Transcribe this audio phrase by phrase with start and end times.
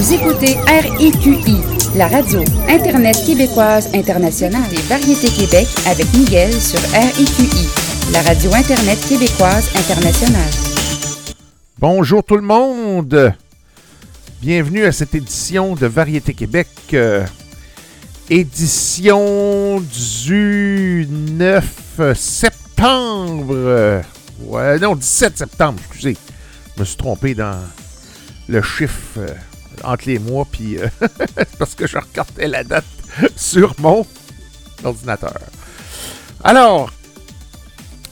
[0.00, 1.60] Vous écoutez RIQI,
[1.94, 7.68] la radio Internet québécoise internationale et Variété Québec avec Miguel sur RIQI,
[8.10, 10.50] la radio Internet québécoise internationale.
[11.78, 13.34] Bonjour tout le monde!
[14.40, 17.26] Bienvenue à cette édition de Variété Québec, euh,
[18.30, 19.82] édition
[20.24, 24.00] du 9 septembre.
[24.46, 26.16] Ouais, non, 17 septembre, excusez.
[26.74, 27.58] Je me suis trompé dans
[28.48, 29.28] le chiffre euh,
[29.84, 30.88] entre les mois, puis euh,
[31.58, 32.84] parce que je regardais la date
[33.36, 34.06] sur mon
[34.84, 35.38] ordinateur.
[36.42, 36.90] Alors,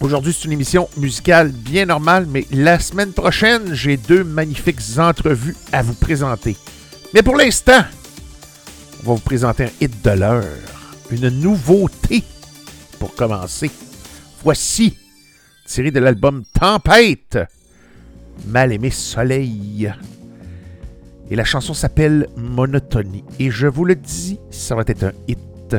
[0.01, 5.57] aujourd'hui, c'est une émission musicale bien normale, mais la semaine prochaine, j'ai deux magnifiques entrevues
[5.73, 6.57] à vous présenter.
[7.15, 7.85] Mais pour l'instant,
[9.03, 10.45] on va vous présenter un hit de l'heure,
[11.11, 12.23] une nouveauté
[12.99, 13.71] pour commencer.
[14.43, 14.97] Voici,
[15.67, 17.39] tiré de l'album Tempête,
[18.47, 19.93] Mal aimé soleil.
[21.31, 23.25] Et la chanson s'appelle Monotonie.
[23.39, 25.77] Et je vous le dis, ça va être un hit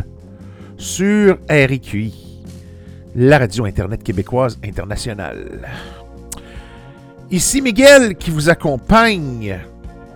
[0.78, 2.44] sur RIQI,
[3.16, 5.68] la radio Internet québécoise internationale.
[7.32, 9.60] Ici Miguel qui vous accompagne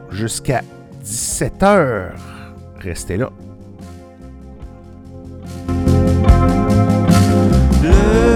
[0.09, 0.63] jusqu'à
[1.03, 2.11] 17h.
[2.79, 3.29] Restez là.
[7.83, 8.33] Le.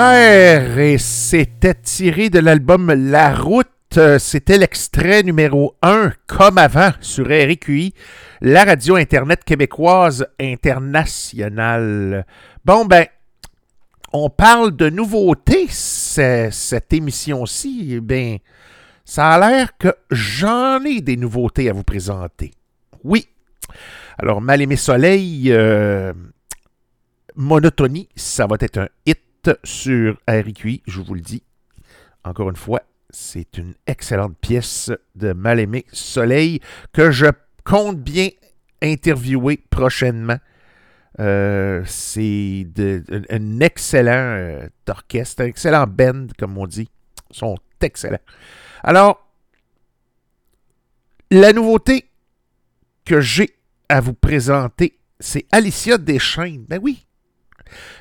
[0.00, 3.66] Et c'était tiré de l'album La Route.
[3.96, 7.94] Euh, C'était l'extrait numéro 1, comme avant, sur RQI,
[8.40, 12.26] la radio Internet québécoise internationale.
[12.64, 13.06] Bon, ben,
[14.12, 17.98] on parle de nouveautés, cette émission-ci.
[18.00, 18.38] Ben,
[19.04, 22.52] ça a l'air que j'en ai des nouveautés à vous présenter.
[23.02, 23.26] Oui.
[24.18, 26.12] Alors, Mal aimé soleil, euh,
[27.34, 29.18] Monotonie, ça va être un hit
[29.64, 31.42] sur RQI, je vous le dis.
[32.24, 36.60] Encore une fois, c'est une excellente pièce de Mal-Aimé Soleil
[36.92, 37.26] que je
[37.64, 38.28] compte bien
[38.82, 40.38] interviewer prochainement.
[41.20, 42.66] Euh, c'est
[43.30, 46.88] un excellent euh, orchestre, un excellent band, comme on dit.
[47.30, 48.20] Ils sont excellents.
[48.82, 49.26] Alors,
[51.30, 52.08] la nouveauté
[53.04, 53.50] que j'ai
[53.88, 56.64] à vous présenter, c'est Alicia Deschaines.
[56.68, 57.06] Ben oui,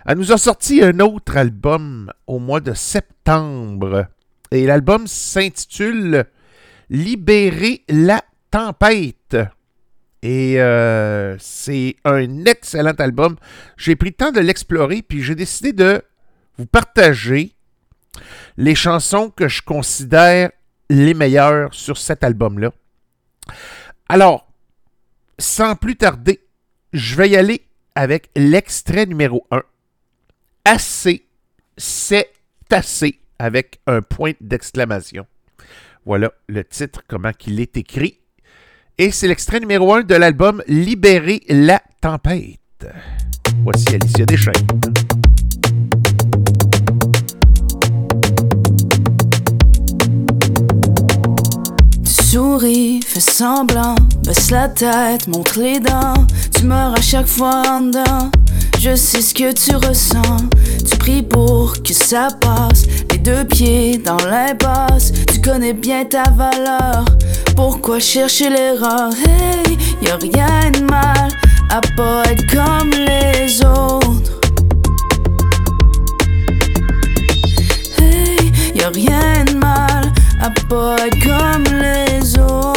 [0.07, 4.07] elle nous a sorti un autre album au mois de septembre.
[4.51, 6.25] Et l'album s'intitule
[6.89, 9.35] Libérer la tempête.
[10.23, 13.35] Et euh, c'est un excellent album.
[13.75, 16.01] J'ai pris le temps de l'explorer, puis j'ai décidé de
[16.57, 17.53] vous partager
[18.55, 20.51] les chansons que je considère
[20.89, 22.71] les meilleures sur cet album-là.
[24.07, 24.47] Alors,
[25.37, 26.39] sans plus tarder,
[26.93, 29.61] je vais y aller avec l'extrait numéro 1.
[30.69, 31.25] Assez,
[31.77, 32.29] c'est
[32.69, 35.25] assez, avec un point d'exclamation.
[36.05, 38.19] Voilà le titre, comment il est écrit.
[38.97, 42.85] Et c'est l'extrait numéro 1 de l'album Libérer la tempête.
[43.63, 44.67] Voici Alicia Deschaines.
[52.03, 53.95] Tu souris, fais semblant,
[54.25, 56.27] baisse la tête, montre les dents.
[56.53, 58.31] Tu meurs à chaque fois en dedans.
[58.79, 60.47] Je sais ce que tu ressens.
[60.89, 62.85] Tu pries pour que ça passe.
[63.11, 65.11] Les deux pieds dans l'impasse.
[65.33, 67.05] Tu connais bien ta valeur.
[67.55, 69.09] Pourquoi chercher l'erreur?
[69.25, 71.31] Hey, y a rien de mal
[71.69, 74.39] à pas être comme les autres.
[77.97, 82.76] Hey, y a rien de mal à pas être comme les autres.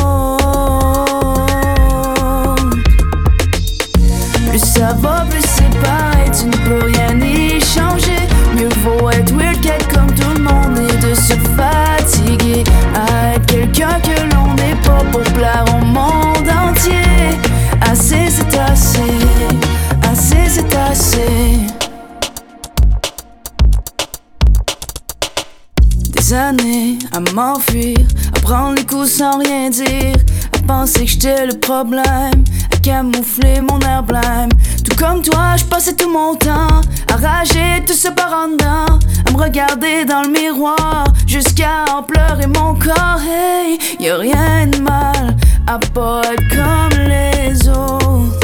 [27.31, 27.99] À m'enfuir,
[28.37, 30.17] à prendre les coups sans rien dire,
[30.53, 34.51] à penser que j'étais le problème, à camoufler mon air blême.
[34.85, 39.37] Tout comme toi, je passais tout mon temps à rager tout ce par à me
[39.37, 43.21] regarder dans le miroir jusqu'à en pleurer mon corps.
[43.23, 48.39] Hey, y a rien de mal à pas être comme les autres.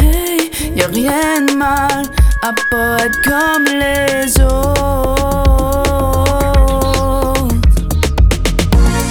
[0.00, 4.74] Hey, y a rien de mal pas être comme les autres.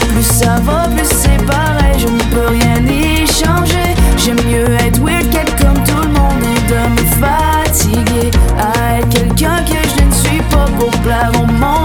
[0.09, 3.95] Plus ça va, plus c'est pareil, je ne peux rien y changer.
[4.17, 9.63] J'aime mieux être weird comme tout le monde et de me fatiguer à être quelqu'un
[9.63, 11.80] que je ne suis pas pour plaire au monde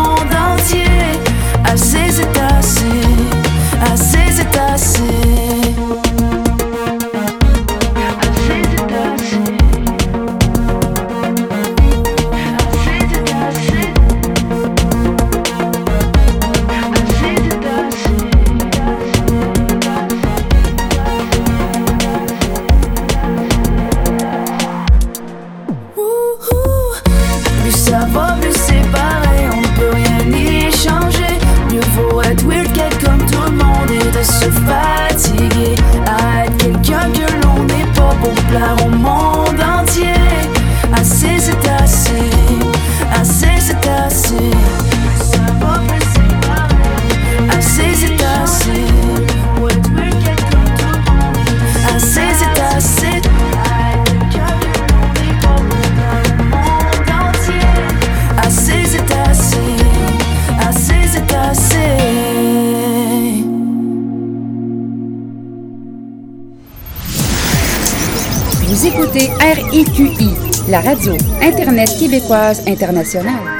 [69.55, 70.35] RIQI,
[70.69, 73.56] la radio Internet québécoise internationale.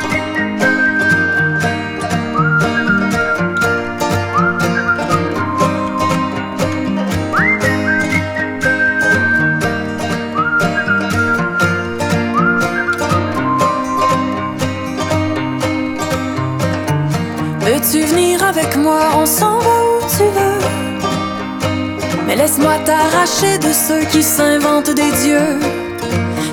[22.47, 25.59] Laisse-moi t'arracher de ceux qui s'inventent des dieux.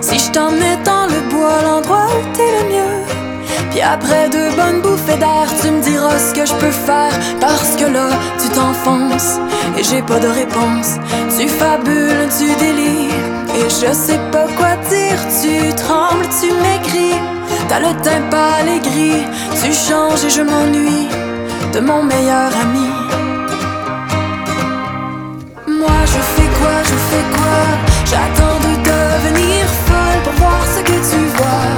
[0.02, 2.98] Si je t'emmenais dans le bois, l'endroit où t'es le mieux.
[3.70, 7.14] Puis après deux bonnes bouffées d'air, tu me diras ce que je peux faire.
[7.40, 8.10] Parce que là,
[8.42, 9.38] tu t'enfonces
[9.78, 10.98] et j'ai pas de réponse.
[11.38, 13.28] Tu fabules, tu délires
[13.60, 15.20] et je sais pas quoi dire.
[15.42, 17.20] Tu trembles, tu m'écris.
[17.70, 19.26] T'as le teint pâle et gris.
[19.62, 21.08] Tu changes et je m'ennuie
[21.72, 22.93] de mon meilleur ami.
[26.14, 27.60] Je fais quoi, je fais quoi?
[28.06, 31.70] J'attends de devenir folle pour voir ce que tu vois.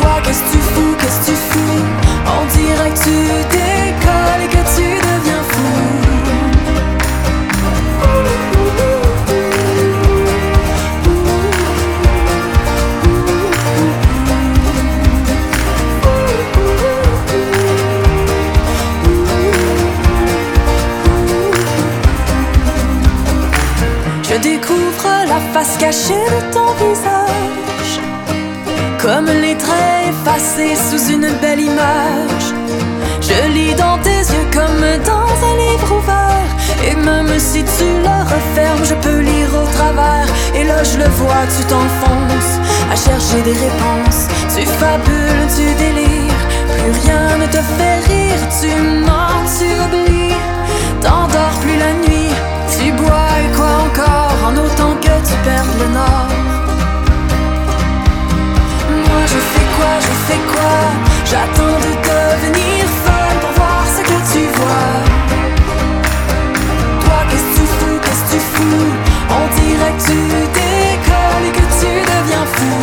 [0.00, 1.80] Toi qu'est-ce que tu fous, qu'est-ce que tu fous?
[2.36, 3.18] On dirait que tu
[3.58, 4.97] décolles et que tu
[25.58, 27.94] face cachée de ton visage.
[29.02, 32.46] Comme les traits effacés sous une belle image.
[33.20, 36.50] Je lis dans tes yeux comme dans un livre ouvert.
[36.88, 40.28] Et même si tu le refermes, je peux lire au travers.
[40.54, 42.54] Et là je le vois, tu t'enfonces
[42.92, 44.22] à chercher des réponses.
[44.54, 48.70] Tu fabules, tu délires, plus rien ne te fait rire Tu
[49.06, 50.40] mens, tu oublies,
[51.02, 52.18] t'endors plus la nuit
[52.88, 56.28] Tu bois et quoi encore, en autant que tu perdes le nord?
[59.08, 60.76] Moi je fais quoi, je fais quoi?
[61.30, 64.94] J'attends de devenir folle pour voir ce que tu vois.
[67.04, 68.90] Toi qu'est-ce que tu fous, qu'est-ce que tu fous?
[69.38, 70.18] On dirait que tu
[70.58, 72.78] décolles et que tu deviens fou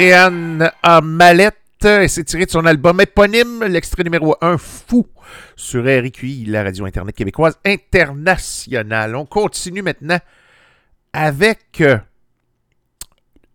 [0.00, 5.06] Andréane Amalette et c'est tiré de son album éponyme, l'extrait numéro 1, Fou,
[5.56, 9.14] sur RQI, la radio Internet québécoise internationale.
[9.14, 10.18] On continue maintenant
[11.12, 11.98] avec euh,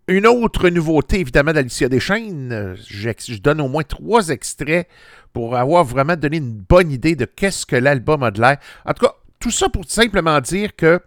[0.06, 2.76] une autre nouveauté, évidemment, d'Alicia Deschaines.
[2.88, 4.86] Je, je donne au moins trois extraits
[5.32, 8.58] pour avoir vraiment donné une bonne idée de qu'est-ce que l'album a de l'air.
[8.84, 11.00] En tout cas, tout ça pour simplement dire que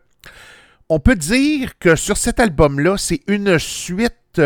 [0.90, 4.42] on peut dire que sur cet album-là, c'est une suite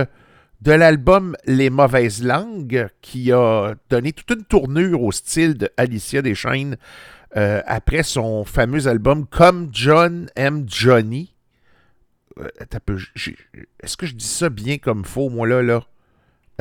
[0.64, 6.22] de l'album Les Mauvaises Langues, qui a donné toute une tournure au style de Alicia
[6.22, 6.78] Deschaines
[7.36, 10.64] euh, après son fameux album Comme John M.
[10.66, 11.36] Johnny.
[12.40, 12.48] Euh,
[13.82, 15.84] est-ce que je dis ça bien comme faux, moi, là, là?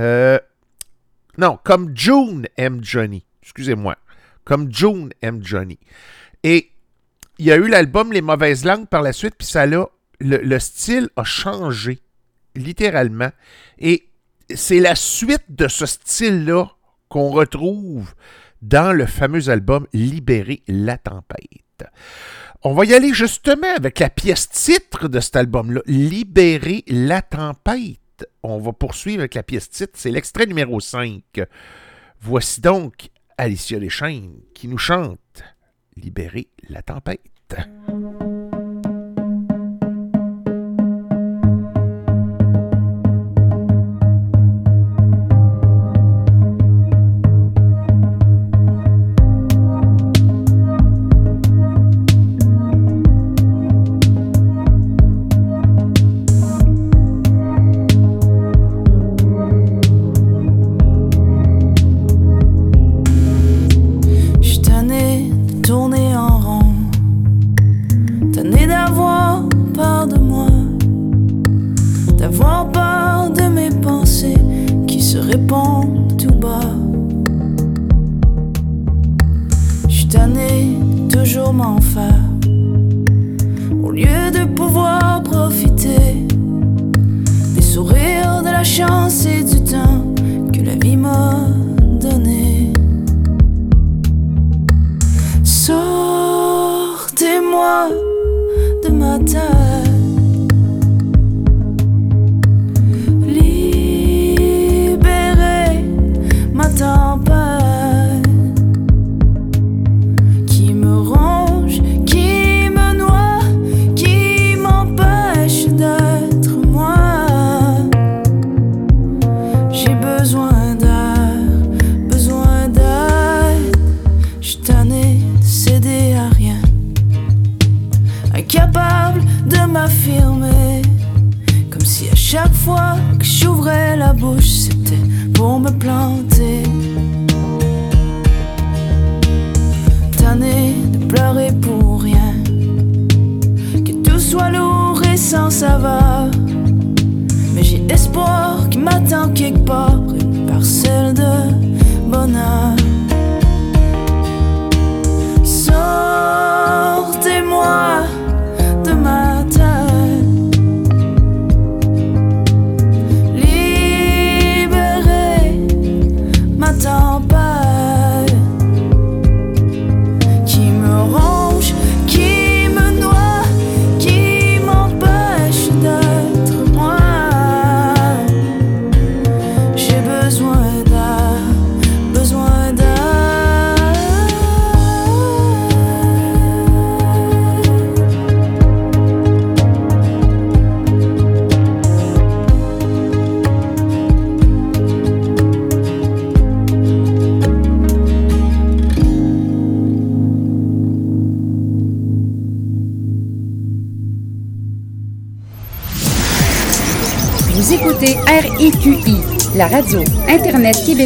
[0.01, 0.41] Euh,
[1.39, 2.81] non, comme June M.
[2.83, 3.25] Johnny.
[3.45, 3.97] Excusez-moi.
[4.45, 5.45] Comme June M.
[5.45, 5.79] Johnny.
[6.43, 6.73] Et
[7.39, 9.87] il y a eu l'album Les Mauvaises Langues par la suite, puis ça là,
[10.19, 12.01] le, style a changé,
[12.57, 13.31] littéralement.
[13.83, 14.09] Et
[14.55, 16.71] c'est la suite de ce style-là
[17.09, 18.15] qu'on retrouve
[18.63, 21.85] dans le fameux album Libérer la tempête.
[22.63, 27.99] On va y aller justement avec la pièce titre de cet album-là, Libérer la tempête
[28.43, 29.93] on va poursuivre avec la pièce titre.
[29.95, 31.23] C'est l'extrait numéro 5.
[32.21, 35.45] Voici donc Alicia Deschaines qui nous chante
[35.97, 37.21] Libérer la tempête.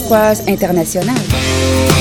[0.07, 1.96] Québécoise internationale.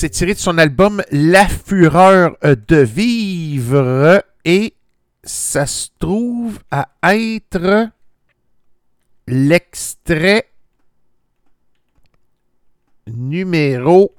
[0.00, 4.72] c'est tiré de son album La Fureur de Vivre et
[5.22, 7.90] ça se trouve à être
[9.26, 10.50] l'extrait
[13.08, 14.14] numéro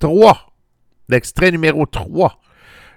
[0.00, 0.54] 3.
[1.10, 2.40] L'extrait numéro 3.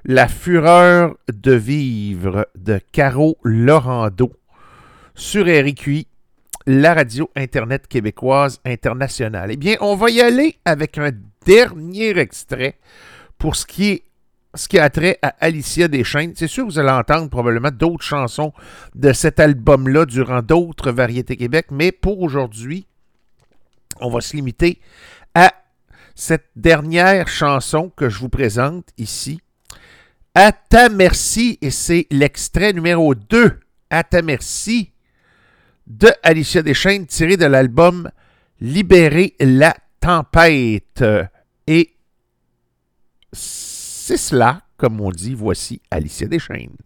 [0.05, 4.31] La Fureur de Vivre de Caro Lorando
[5.15, 6.07] sur RQI
[6.67, 9.51] la radio Internet québécoise internationale.
[9.51, 11.11] Eh bien, on va y aller avec un
[11.45, 12.77] dernier extrait
[13.37, 14.03] pour ce qui est
[14.55, 16.33] ce qui a trait à Alicia Deschaines.
[16.35, 18.53] C'est sûr, vous allez entendre probablement d'autres chansons
[18.95, 22.87] de cet album-là durant d'autres variétés Québec, mais pour aujourd'hui,
[23.99, 24.79] on va se limiter
[25.33, 25.53] à
[26.15, 29.41] cette dernière chanson que je vous présente ici.
[30.33, 33.59] À ta merci, et c'est l'extrait numéro 2.
[33.89, 34.94] À ta merci
[35.87, 38.09] de Alicia Deschaines tirée de l'album
[38.61, 41.03] Libérer la tempête.
[41.67, 41.95] Et
[43.33, 46.77] c'est cela, comme on dit, voici Alicia Deschaines.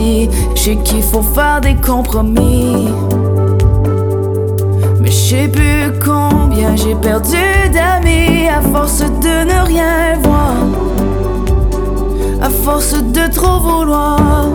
[0.00, 2.88] dit, je qu'il faut faire des compromis.
[5.00, 7.36] Mais je sais plus combien j'ai perdu
[7.72, 10.54] d'amis à force de ne rien voir,
[12.42, 14.50] à force de trop vouloir.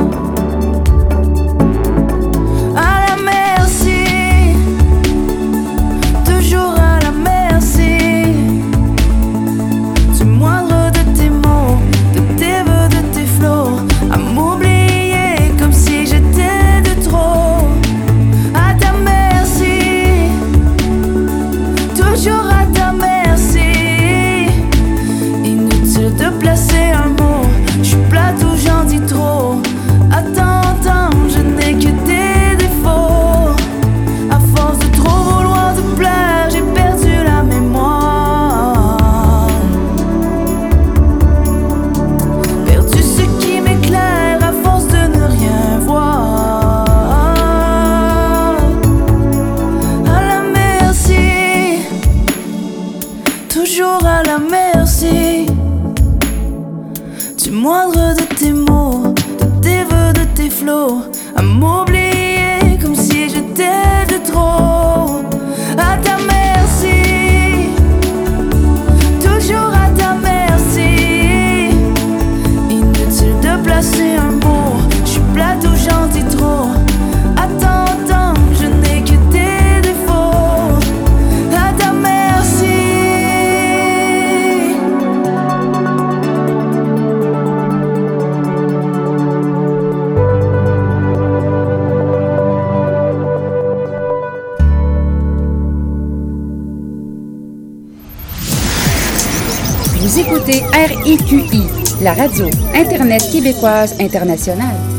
[102.05, 104.94] La radio Internet québécoise internationale.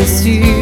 [0.00, 0.59] Déçu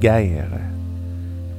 [0.00, 0.58] guerre.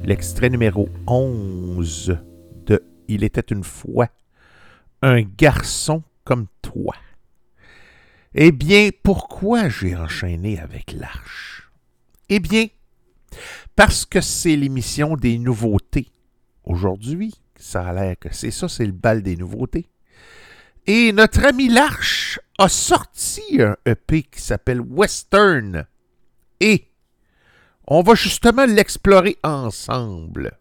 [0.02, 2.18] L'extrait numéro 11
[2.66, 4.08] de Il était une fois
[5.00, 6.96] un garçon comme toi.
[8.34, 11.70] Eh bien, pourquoi j'ai enchaîné avec l'Arche?
[12.28, 12.66] Eh bien,
[13.76, 16.08] parce que c'est l'émission des nouveautés.
[16.64, 19.86] Aujourd'hui, ça a l'air que c'est ça, c'est le bal des nouveautés.
[20.88, 25.86] Et notre ami Larche a sorti un EP qui s'appelle Western.
[26.58, 26.91] Et
[27.86, 30.58] on va justement l'explorer ensemble.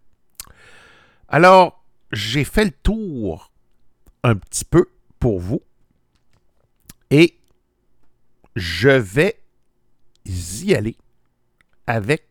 [1.27, 3.51] Alors, j'ai fait le tour
[4.23, 5.61] un petit peu pour vous.
[7.09, 7.37] Et
[8.55, 9.41] je vais
[10.25, 10.97] y aller
[11.87, 12.25] avec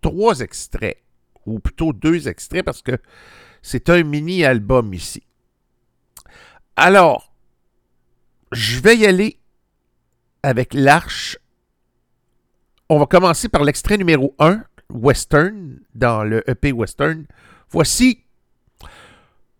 [0.00, 1.02] trois extraits,
[1.46, 2.98] ou plutôt deux extraits, parce que
[3.62, 5.22] c'est un mini-album ici.
[6.76, 7.32] Alors,
[8.50, 9.38] je vais y aller
[10.42, 11.38] avec l'Arche.
[12.94, 17.24] On va commencer par l'extrait numéro 1, Western, dans le EP Western.
[17.70, 18.18] Voici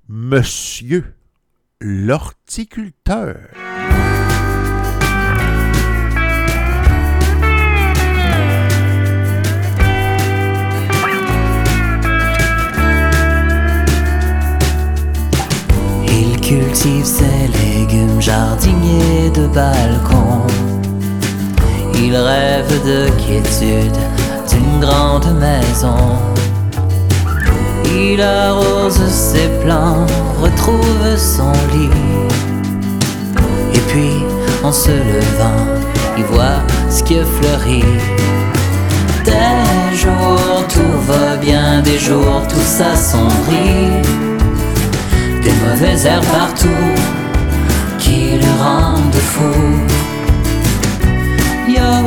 [0.07, 1.14] Monsieur
[1.80, 3.39] l'horticulteur.
[16.43, 20.71] cultive ses légumes, jardinier de balcon.
[22.03, 23.96] Il rêve de quiétude
[24.50, 25.96] d'une grande maison.
[27.86, 30.07] Il arrose ses plants,
[30.42, 31.90] retrouve son lit.
[33.74, 34.24] Et puis,
[34.64, 35.64] en se levant,
[36.18, 37.84] il voit ce qui fleurit.
[39.24, 44.03] Des jours tout va bien, des jours tout s'assombrit
[45.42, 46.68] des mauvaises herbes partout
[47.98, 49.91] qui le rendent fou.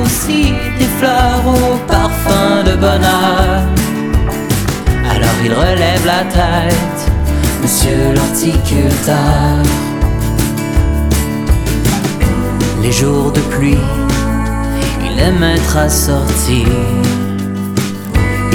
[0.05, 3.63] Aussi des fleurs au parfum de bonheur.
[5.09, 7.11] Alors il relève la tête,
[7.61, 9.63] monsieur l'horticulteur.
[12.83, 13.87] Les jours de pluie,
[15.03, 16.65] il aime être assorti.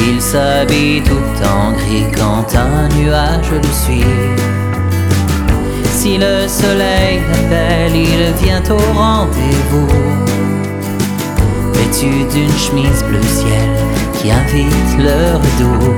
[0.08, 4.04] Il s'habille tout en gris quand un nuage le suit.
[5.96, 10.29] Si le soleil l'appelle, il vient au rendez-vous.
[11.80, 13.70] Vêtu d'une chemise bleu ciel
[14.12, 15.94] qui invite le redoux.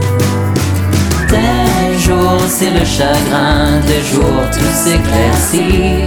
[1.28, 6.04] Des jours c'est le chagrin, des jours tout s'éclaircit.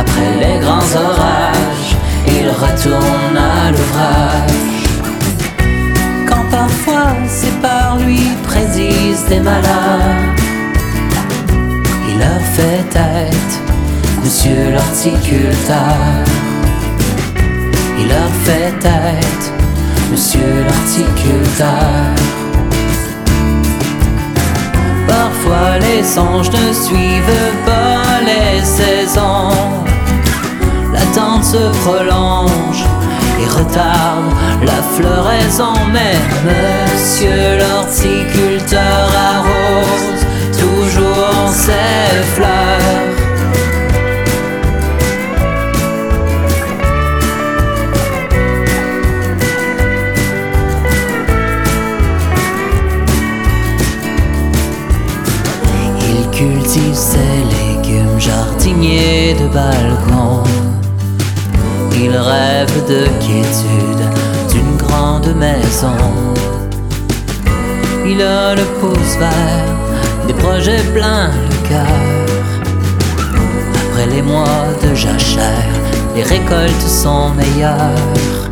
[0.00, 1.94] Après les grands orages,
[2.26, 4.82] il retourne à l'ouvrage.
[6.28, 10.34] Quand parfois c'est par lui prédisent des malheurs
[12.10, 13.52] il leur fait tête,
[14.24, 16.43] monsieur l'horticulteur.
[18.08, 19.52] Leur fait tête,
[20.10, 22.14] monsieur l'horticulteur.
[25.08, 29.84] Parfois les songes ne suivent pas les saisons.
[30.92, 32.84] L'attente se prolonge
[33.40, 34.32] et retarde
[34.62, 35.74] la floraison.
[35.92, 40.26] Mais monsieur l'horticulteur arrose
[40.58, 43.23] toujours ses fleurs.
[56.74, 57.18] Cultive ses
[57.54, 60.42] légumes, jardinier de balcon.
[61.92, 64.04] Il rêve de quiétude
[64.50, 65.96] d'une grande maison.
[68.06, 69.68] Il a le pouce vert
[70.26, 72.00] des projets plein le cœur.
[73.84, 75.74] Après les mois de jachère,
[76.16, 78.50] les récoltes sont meilleures.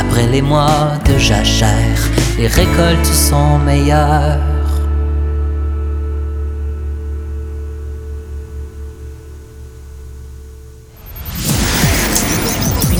[0.00, 2.00] Après les mois de jachère,
[2.38, 4.55] les récoltes sont meilleures.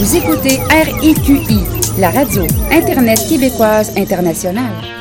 [0.07, 1.65] Vous écoutez RIQI,
[1.99, 4.96] la radio Internet québécoise internationale.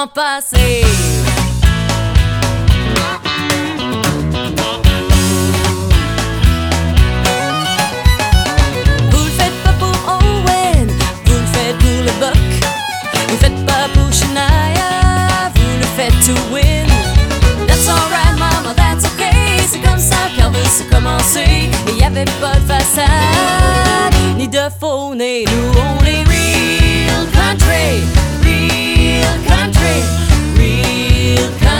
[0.00, 0.12] Vous le
[9.36, 10.88] faites pas pour Owen,
[11.26, 12.34] vous le faites pour le Buck.
[13.12, 16.88] Vous le faites pas pour Shania, vous le faites to win.
[17.66, 19.58] That's alright, mama, that's okay.
[19.70, 21.68] C'est comme ça qu'on veut se commencer.
[21.88, 25.44] Il y avait pas de façade, ni de faux nez.
[25.44, 26.29] Nous, on est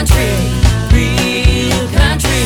[0.01, 0.33] country,
[0.89, 2.43] real country.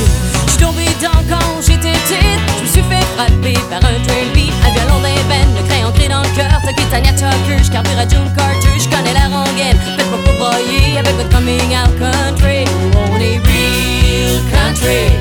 [0.48, 4.72] J'suis tombé dans quand j'étais petite, j'me suis fait frapper par un trail beat, un
[4.74, 8.30] violon d'un ben, le crayon gris dans le cœur, t'as Tanya Tucker, j'carbure à June
[8.36, 12.66] Carter, j'connais la rengaine, faites-moi pas broyer avec votre coming out country.
[12.94, 15.16] On est real country,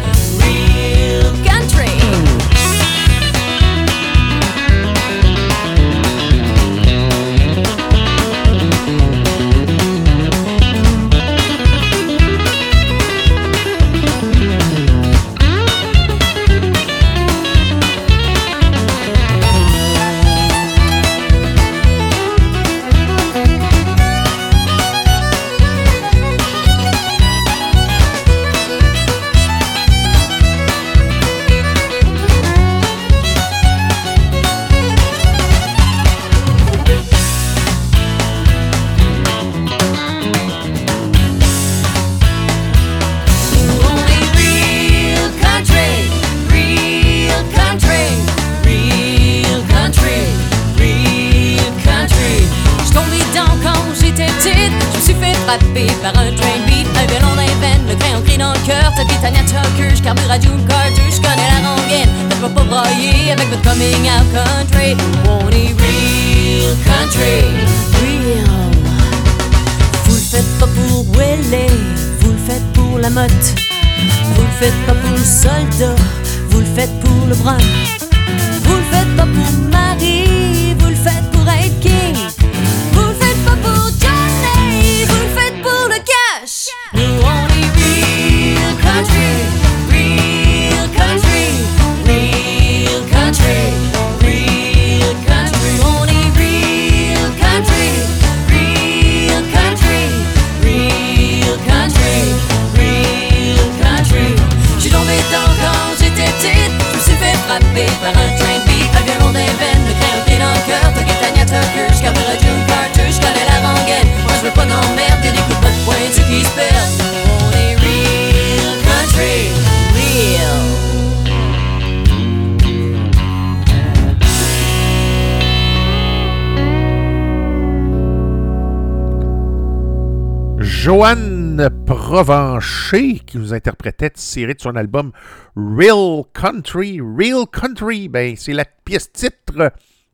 [132.15, 135.11] Provencher qui nous interprétait tirée de son album
[135.57, 137.01] Real Country.
[137.01, 139.73] Real Country, ben, c'est la pièce titre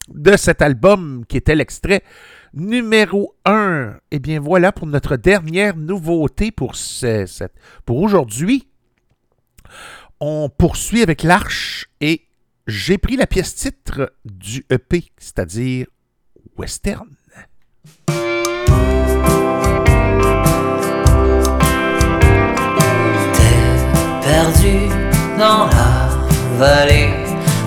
[0.08, 2.02] de cet album qui était l'extrait
[2.54, 3.98] numéro 1.
[4.12, 8.66] Et bien voilà pour notre dernière nouveauté pour, ce- cette- pour aujourd'hui.
[10.20, 12.22] On poursuit avec l'Arche et
[12.66, 15.86] j'ai pris la pièce titre du EP, c'est-à-dire
[16.56, 17.10] Western.
[24.30, 24.88] Perdu
[25.38, 25.92] dans la
[26.58, 27.14] vallée.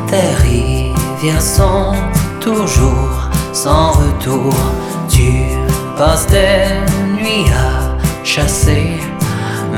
[0.09, 1.93] Tes rivières sont
[2.39, 3.15] toujours
[3.51, 4.53] sans retour.
[5.09, 5.31] Tu
[5.97, 6.63] passes tes
[7.17, 7.69] nuits à
[8.23, 8.87] chasser,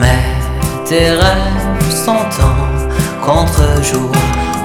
[0.01, 0.25] mais
[0.87, 2.57] tes rêves sont en
[3.27, 4.15] contre-jour.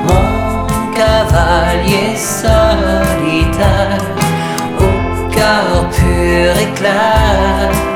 [0.08, 0.66] Mon
[1.00, 4.04] cavalier solitaire,
[4.86, 4.90] au
[5.36, 7.89] cœur pur et clair.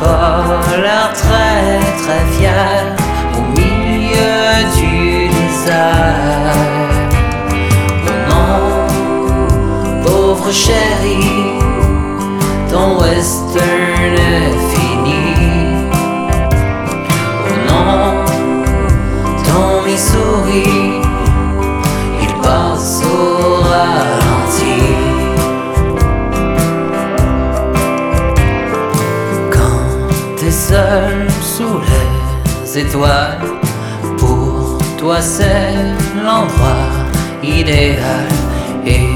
[0.00, 2.96] Pas l'air très très fier
[3.36, 6.56] au milieu du désert.
[8.06, 11.58] Oh non, pauvre chéri,
[12.70, 15.20] ton western est fini.
[17.44, 18.24] Oh non,
[19.44, 20.89] ton Missouri,
[31.40, 33.40] sous les étoiles,
[34.18, 35.74] pour toi c'est
[36.16, 36.88] l'endroit
[37.42, 38.28] idéal.
[38.86, 39.08] Et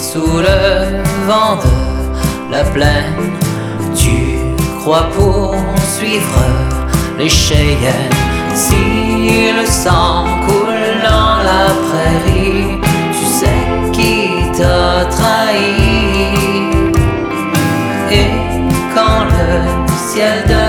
[0.00, 3.32] sous le vent de la plaine,
[3.94, 4.38] tu
[4.80, 6.44] crois poursuivre
[7.18, 8.16] les cheyennes.
[8.54, 12.80] Si le sang coule dans la prairie,
[13.12, 13.62] tu sais
[13.92, 16.34] qui t'a trahi.
[18.10, 18.30] Et
[18.94, 19.50] quand le
[20.08, 20.59] ciel devient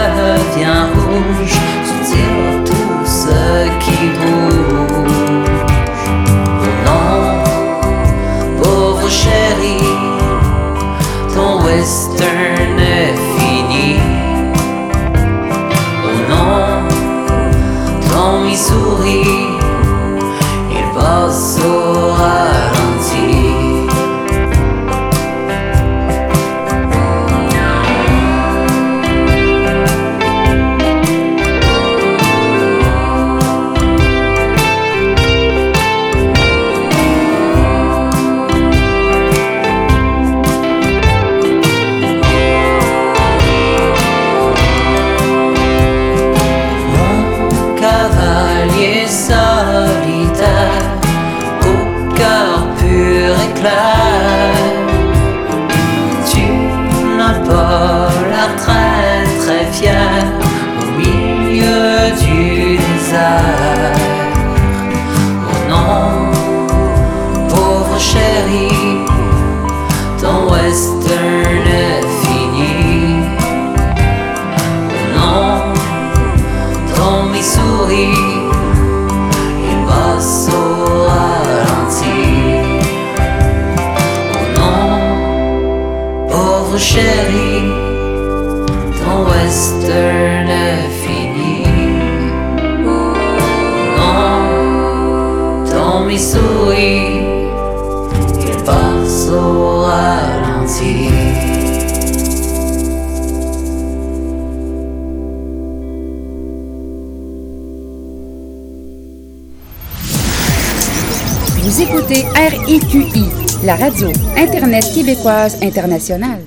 [112.68, 113.30] RIQI,
[113.64, 116.42] la radio Internet québécoise internationale.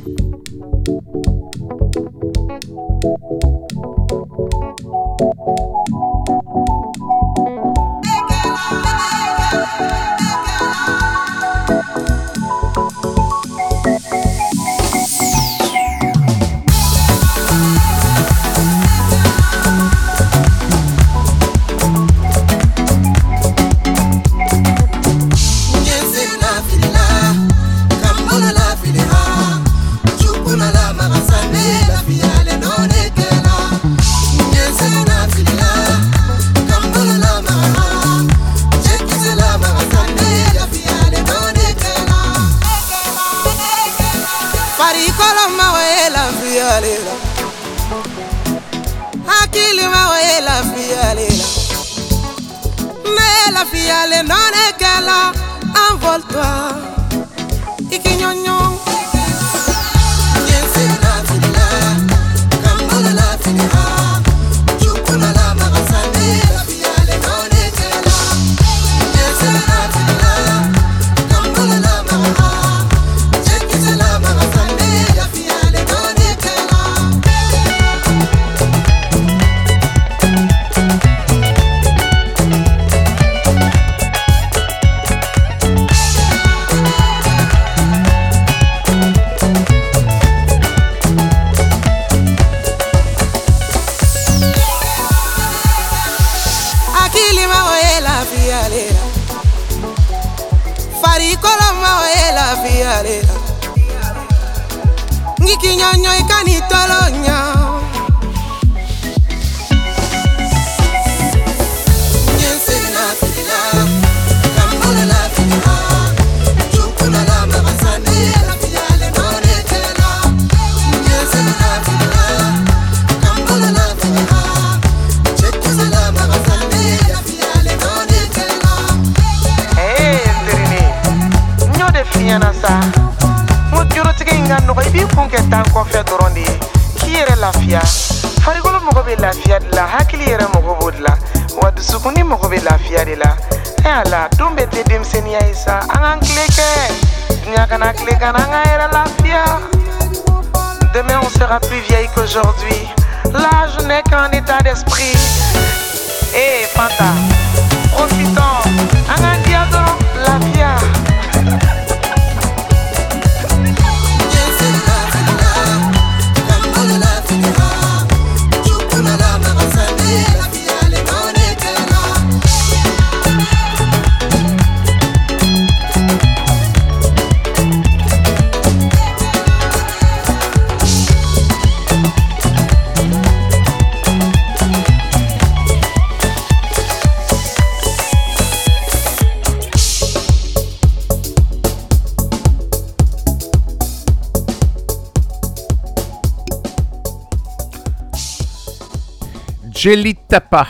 [199.84, 200.66] Jelly Tapa.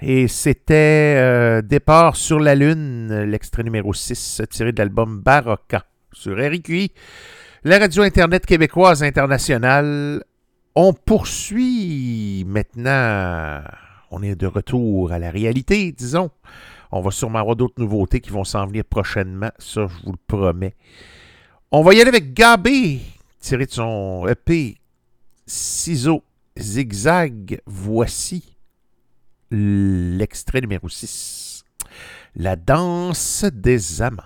[0.00, 6.36] Et c'était euh, Départ sur la Lune, l'extrait numéro 6 tiré de l'album Barocca sur
[6.36, 6.92] RQI,
[7.64, 10.22] la radio Internet québécoise internationale.
[10.76, 13.62] On poursuit maintenant.
[14.12, 16.30] On est de retour à la réalité, disons.
[16.92, 20.18] On va sûrement avoir d'autres nouveautés qui vont s'en venir prochainement, ça je vous le
[20.24, 20.76] promets.
[21.72, 23.00] On va y aller avec Gabé,
[23.40, 24.76] tiré de son EP
[25.46, 26.22] Ciseaux
[26.58, 27.60] Zigzag.
[27.66, 28.56] Voici
[29.50, 31.64] l'extrait numéro 6.
[32.34, 34.22] La danse des amants.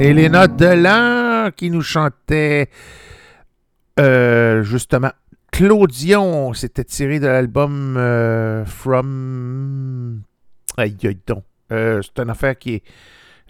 [0.00, 2.70] Elena Delan qui nous chantait
[3.98, 5.10] euh, justement
[5.52, 6.54] Claudion.
[6.54, 10.22] C'était tiré de l'album euh, From.
[10.78, 11.44] Aïe, aïe, donc.
[11.70, 12.82] Euh, c'est une affaire qui est.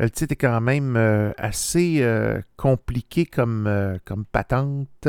[0.01, 0.96] Le titre est quand même
[1.36, 2.03] assez
[2.57, 5.09] compliqué comme, comme patente.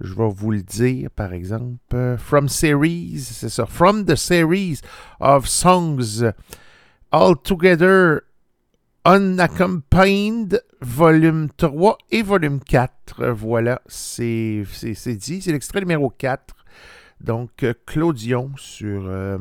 [0.00, 2.16] Je vais vous le dire, par exemple.
[2.18, 3.66] From Series, c'est ça.
[3.66, 4.80] From the Series
[5.20, 6.24] of Songs
[7.12, 8.22] All Together
[9.06, 13.30] Unaccompanied, volume 3 et volume 4.
[13.30, 14.66] Voilà, c'est
[15.06, 15.40] dit.
[15.40, 16.54] C'est l'extrait numéro 4.
[17.22, 19.38] Donc, euh, Claudion sur euh,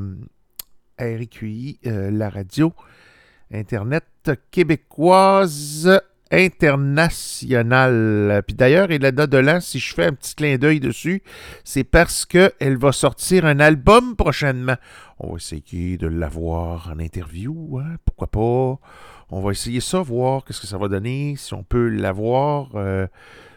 [0.98, 2.74] RQI, euh, la radio
[3.52, 5.92] Internet québécoise
[6.32, 8.44] internationale.
[8.48, 11.22] Puis d'ailleurs, Elena Delan, si je fais un petit clin d'œil dessus,
[11.66, 14.78] c'est parce qu'elle va sortir un album prochainement.
[15.20, 18.80] On va essayer de l'avoir en interview, hein, pourquoi pas?
[19.32, 22.76] On va essayer ça, voir qu'est-ce que ça va donner, si on peut l'avoir.
[22.76, 23.08] euh,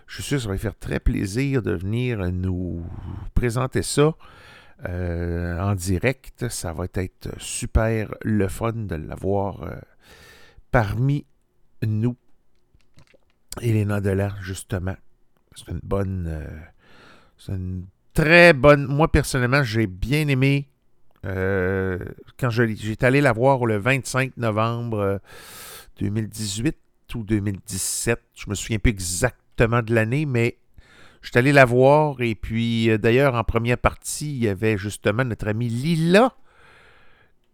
[0.06, 2.84] je suis sûr que ça va lui faire très plaisir de venir nous
[3.34, 4.14] présenter ça
[4.86, 6.48] euh, en direct.
[6.50, 9.74] Ça va être super le fun de l'avoir euh,
[10.70, 11.24] parmi
[11.82, 12.16] nous.
[13.62, 14.96] Elena Delan, justement.
[15.54, 16.46] C'est une bonne.
[17.38, 18.86] c'est une très bonne.
[18.86, 20.68] Moi, personnellement, j'ai bien aimé.
[21.24, 21.98] Euh,
[22.38, 25.18] quand j'étais allé la voir le 25 novembre euh,
[26.00, 26.76] 2018
[27.14, 30.58] ou 2017, je me souviens plus exactement de l'année, mais
[31.20, 34.76] je suis allé la voir et puis euh, d'ailleurs en première partie, il y avait
[34.76, 36.34] justement notre amie Lila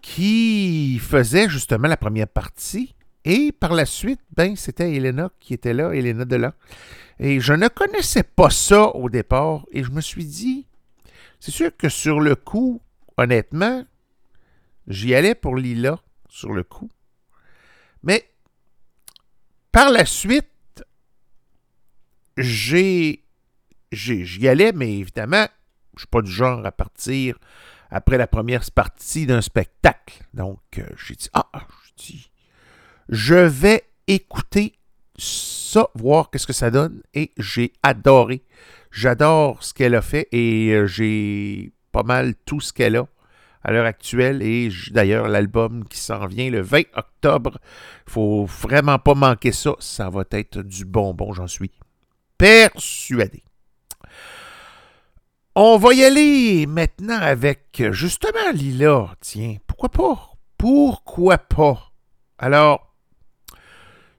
[0.00, 2.94] qui faisait justement la première partie.
[3.24, 6.52] Et par la suite, ben, c'était Elena qui était là, Elena Delan.
[7.18, 9.66] Et je ne connaissais pas ça au départ.
[9.72, 10.66] Et je me suis dit,
[11.40, 12.80] c'est sûr que sur le coup,
[13.18, 13.84] honnêtement,
[14.86, 15.98] j'y allais pour Lila,
[16.30, 16.90] sur le coup.
[18.02, 18.30] Mais
[19.72, 20.84] par la suite,
[22.36, 23.24] j'ai.
[23.90, 25.46] J'y allais, mais évidemment,
[25.94, 27.38] je suis pas du genre à partir
[27.90, 30.22] après la première partie d'un spectacle.
[30.34, 31.48] Donc, euh, j'ai dit, ah,
[31.98, 32.12] je
[33.08, 34.74] je vais écouter
[35.16, 37.02] ça, voir qu'est-ce que ça donne.
[37.14, 38.44] Et j'ai adoré.
[38.90, 43.06] J'adore ce qu'elle a fait et euh, j'ai pas mal tout ce qu'elle a
[43.62, 44.42] à l'heure actuelle.
[44.42, 47.58] Et d'ailleurs, l'album qui s'en vient le 20 octobre,
[48.06, 49.72] faut vraiment pas manquer ça.
[49.78, 51.72] Ça va être du bonbon, j'en suis
[52.36, 53.42] persuadé.
[55.54, 59.14] On va y aller maintenant avec justement Lila.
[59.20, 60.30] Tiens, pourquoi pas?
[60.56, 61.92] Pourquoi pas?
[62.38, 62.94] Alors,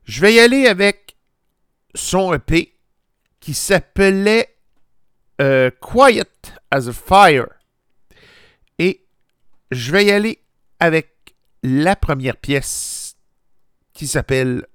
[0.04, 1.16] je vais y aller avec
[1.96, 2.74] son EP
[3.40, 4.58] qui s'appelait
[5.40, 6.26] euh, Quiet
[6.72, 7.48] as a Fire.
[9.72, 10.42] Je vais y aller
[10.80, 13.18] avec la première pièce
[13.94, 14.66] qui s'appelle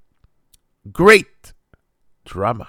[0.87, 1.57] Great
[2.25, 2.69] Drama.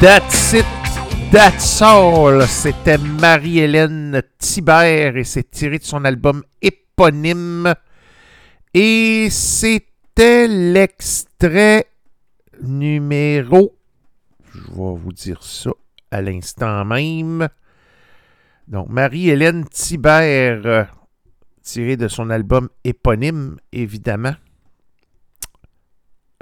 [0.00, 0.64] That's it,
[1.30, 2.46] that's all.
[2.48, 7.74] C'était Marie-Hélène Thibert et c'est tiré de son album éponyme.
[8.72, 11.84] Et c'était l'extrait
[12.62, 13.76] numéro.
[14.54, 15.72] Je vais vous dire ça
[16.10, 17.50] à l'instant même.
[18.68, 20.84] Donc, Marie-Hélène Thibert, euh,
[21.62, 24.34] tiré de son album éponyme, évidemment.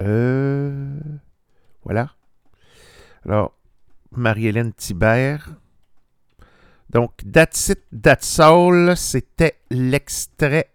[0.01, 1.01] Euh,
[1.82, 2.10] voilà.
[3.28, 3.52] Alors,
[4.12, 5.50] Marie-Hélène Thibert.
[6.88, 10.70] Donc, That's It, That's All, c'était l'extrait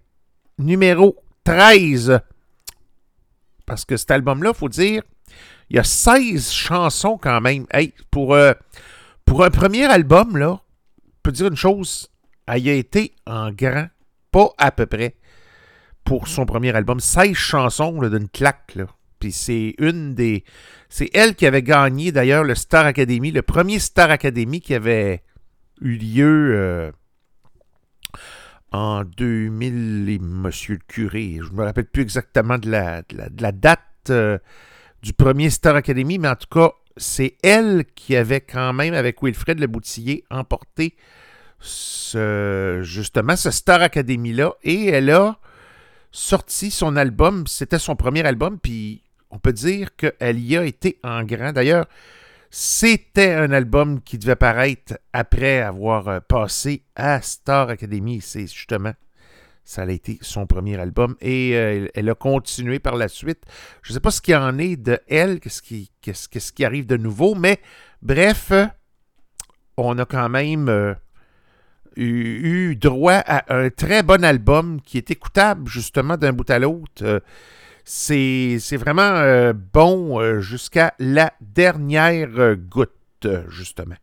[0.60, 1.16] numéro
[1.46, 2.20] 13.
[3.66, 5.02] Parce que cet album-là, il faut dire,
[5.72, 7.66] il y a 16 chansons quand même.
[7.72, 8.54] Hey, pour, euh,
[9.26, 10.62] pour un premier album, là,
[11.08, 12.08] je peux dire une chose,
[12.46, 13.88] elle a été en grand,
[14.30, 15.16] pas à peu près,
[16.04, 17.00] pour son premier album.
[17.00, 18.86] 16 chansons d'une claque, là.
[19.32, 20.44] C'est une des...
[20.90, 25.24] C'est elle qui avait gagné, d'ailleurs, le Star Academy, le premier Star Academy qui avait
[25.82, 26.92] eu lieu euh,
[28.72, 31.40] en 2000, et Monsieur le curé.
[31.42, 33.80] Je me rappelle plus exactement de la, de la, de la date
[34.10, 34.38] euh,
[35.02, 39.22] du premier Star Academy, mais en tout cas, c'est elle qui avait quand même, avec
[39.22, 40.96] Wilfred Le Boutillier, emporté
[41.60, 44.54] ce, justement ce Star Academy-là.
[44.64, 45.38] Et elle a
[46.12, 49.03] sorti son album, c'était son premier album, puis
[49.34, 51.52] on peut dire qu'elle y a été en grand.
[51.52, 51.88] D'ailleurs,
[52.52, 58.22] c'était un album qui devait paraître après avoir euh, passé à Star Academy.
[58.22, 58.94] C'est justement,
[59.64, 61.16] ça a été son premier album.
[61.20, 63.44] Et euh, elle a continué par la suite.
[63.82, 65.62] Je ne sais pas ce qu'il en est de elle, qu'est-ce
[66.52, 67.60] qui, arrive de nouveau, mais
[68.04, 68.52] bref,
[69.78, 70.94] on a quand même euh,
[71.96, 77.04] eu, droit à un très bon album qui est écoutable justement d'un bout à l'autre.
[77.04, 77.20] Euh,
[77.86, 83.96] c'est vraiment euh, bon euh, jusqu'à la dernière euh, goutte, justement.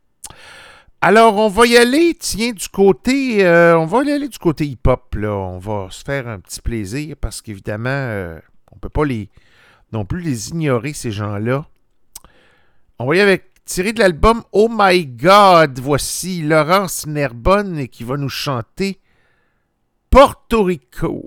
[1.01, 3.43] Alors, on va y aller, tiens, du côté.
[3.43, 5.33] on va aller du côté hip-hop, là.
[5.33, 8.35] On va se faire un petit plaisir parce qu'évidemment,
[8.71, 9.03] on peut pas
[9.91, 11.65] non plus les ignorer, ces gens-là.
[12.99, 15.79] On va y aller avec tiré de l'album Oh My God.
[15.79, 18.99] Voici Laurence Nerbonne qui va nous chanter
[20.11, 21.25] Porto Rico.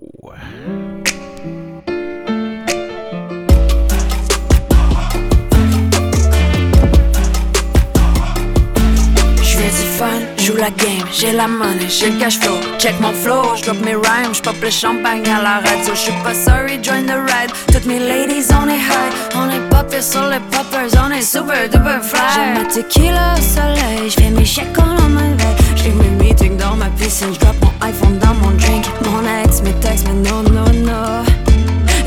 [10.38, 12.58] Joue la game, j'ai la money, j'ai le cash flow.
[12.78, 15.94] Check mon flow, j'drop mes rhymes, j'pop le champagne à la radio.
[15.94, 17.50] J'suis pas sorry, join the ride.
[17.72, 21.68] Toutes mes ladies, on est high, on est popé sur les poppers, on est super
[21.70, 22.20] duper fly.
[22.34, 25.36] J'ai ma tequila au soleil, j'fais mes chèques en la main
[25.76, 28.84] J'ai mes meetings dans ma piscine, j'drop mon iPhone dans mon drink.
[29.06, 31.24] Mon ex me texte, mais non, non, non.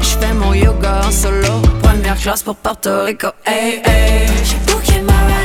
[0.01, 3.29] J'fais mon yoga en solo, première classe pour Porto Rico.
[3.45, 4.27] Hey, hey.
[4.43, 5.36] J'ai booké ma ride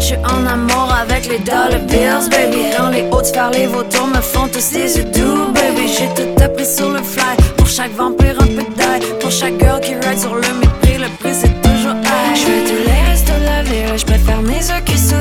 [0.00, 2.76] Faute, j'suis en amour avec les dollar bills, baby.
[2.76, 5.88] Dans les hautes sphères, les vautours me font tous les yeux doux, baby.
[5.88, 7.36] J'ai tout appris sur le fly.
[7.56, 9.00] Pour chaque vampire, un peu d'ail.
[9.20, 12.34] Pour chaque girl qui ride sur le mépris, le prix c'est toujours high.
[12.34, 15.14] J'fais tous les restos de la ville, j'préfère mes yeux qui se.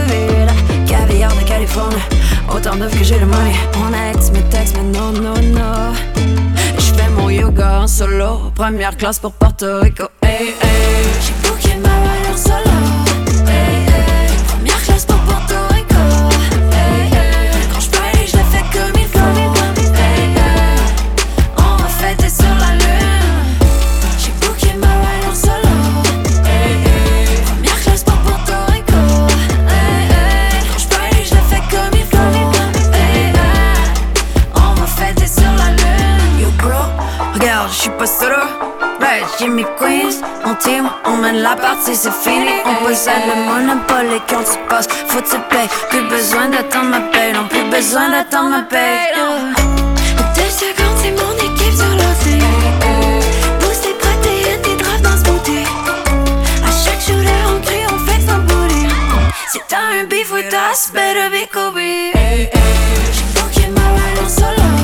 [0.87, 1.95] Caviar de Californie,
[2.53, 3.53] autant d'œufs que j'ai le money.
[3.77, 5.93] Mon ex me texte, mais non, non, non.
[6.77, 10.05] J'fais mon yoga en solo, première classe pour Porto Rico.
[10.23, 11.05] Hey, hey.
[11.21, 12.68] J'ai booké ma en solo.
[39.47, 42.49] Mes queens, mon team, on mène la partie, c'est fini.
[42.65, 45.69] On possède le monopole et quand tu passes, faut te payer.
[45.89, 49.13] Plus besoin d'attendre ma paye, non plus besoin d'attendre ma paye.
[50.35, 52.37] Deux secondes, c'est mon équipe sur l'ordi.
[53.61, 53.93] Pousse tes
[54.61, 55.29] tes dans ce.
[56.65, 58.19] À chaque shooter, on crie, on fait.
[59.51, 61.77] Si un beef with us, better be Kobe.
[61.77, 62.49] J'ai
[63.35, 64.78] booké ma ride solo.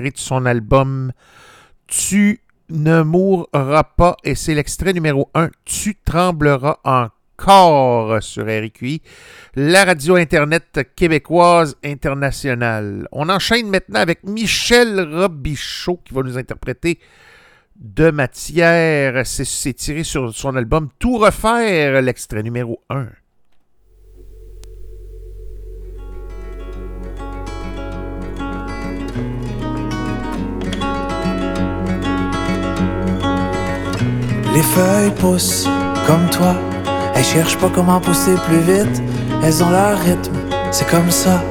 [0.00, 1.12] De son album
[1.86, 2.40] Tu
[2.70, 9.02] ne mourras pas et c'est l'extrait numéro 1 Tu trembleras encore sur RQI,
[9.56, 13.08] la radio internet québécoise internationale.
[13.12, 16.98] On enchaîne maintenant avec Michel Robichaud qui va nous interpréter
[17.76, 19.26] de matière.
[19.26, 23.08] C'est- C'est tiré sur son album Tout refaire, l'extrait numéro 1.
[34.54, 35.68] Les feuilles poussent
[36.06, 36.54] comme toi.
[37.16, 39.02] Elles cherchent pas comment pousser plus vite.
[39.42, 40.36] Elles ont leur rythme,
[40.70, 41.42] c'est comme ça.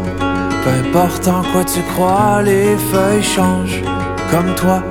[0.64, 3.84] Peu importe en quoi tu crois, les feuilles changent
[4.32, 4.82] comme toi.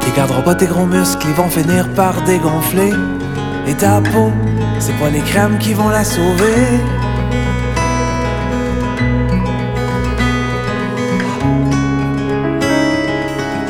[0.00, 2.92] Tu garderas pas tes gros muscles, ils vont finir par dégonfler.
[3.68, 4.32] Et ta peau,
[4.80, 6.66] c'est pas les crèmes qui vont la sauver.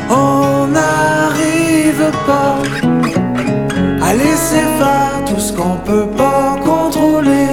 [0.09, 2.57] On n'arrive pas
[4.23, 7.51] laisser faire tout ce qu'on peut pas contrôler.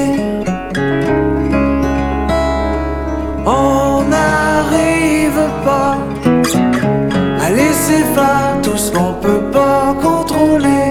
[3.46, 5.96] On n'arrive pas
[7.44, 10.86] à laisser faire tout ce qu'on peut pas contrôler.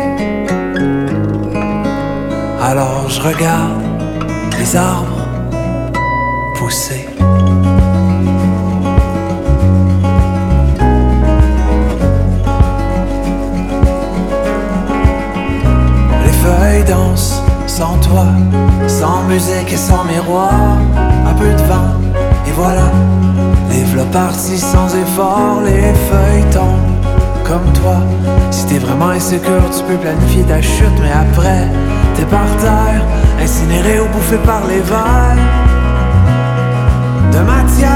[2.61, 3.83] Alors je regarde
[4.59, 5.25] les arbres
[6.55, 7.05] pousser.
[16.87, 18.25] Dansent sans toi,
[18.87, 20.77] sans musique et sans miroir.
[21.27, 21.91] Un peu de vent,
[22.47, 22.91] et voilà.
[23.69, 26.97] Les v'là partis sans effort, les feuilles tombent
[27.43, 27.97] comme toi.
[28.51, 31.67] Si t'es vraiment insécure, tu peux planifier ta chute, mais après,
[32.15, 33.01] t'es par terre,
[33.41, 35.35] incinéré ou bouffé par les vers.
[37.31, 37.86] De matière.